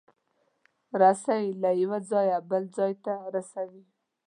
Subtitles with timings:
[1.01, 3.83] رسۍ له یو ځایه بل ځای ته رسوي.